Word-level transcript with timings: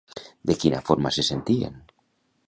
De 0.51 0.53
quina 0.63 0.79
forma 0.87 1.11
se 1.17 1.25
sentien? 1.27 1.77